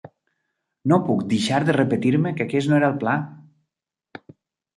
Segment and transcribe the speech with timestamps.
[0.91, 3.15] No puc deixar de repetir-me que aquest no era el pla.